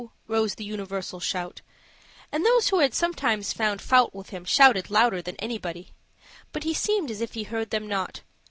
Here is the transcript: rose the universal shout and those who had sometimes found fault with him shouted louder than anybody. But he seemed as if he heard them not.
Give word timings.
rose 0.27 0.55
the 0.55 0.63
universal 0.63 1.19
shout 1.19 1.61
and 2.31 2.43
those 2.43 2.69
who 2.69 2.79
had 2.79 2.91
sometimes 2.91 3.53
found 3.53 3.79
fault 3.83 4.11
with 4.15 4.31
him 4.31 4.43
shouted 4.43 4.89
louder 4.89 5.21
than 5.21 5.35
anybody. 5.35 5.91
But 6.51 6.63
he 6.63 6.73
seemed 6.73 7.11
as 7.11 7.21
if 7.21 7.35
he 7.35 7.43
heard 7.43 7.69
them 7.69 7.85
not. 7.87 8.21